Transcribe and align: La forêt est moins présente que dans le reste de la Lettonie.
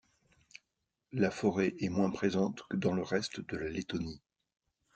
La 1.11 1.29
forêt 1.29 1.75
est 1.77 1.89
moins 1.89 2.09
présente 2.09 2.63
que 2.67 2.75
dans 2.75 2.93
le 2.95 3.03
reste 3.03 3.39
de 3.39 3.55
la 3.55 3.69
Lettonie. 3.69 4.19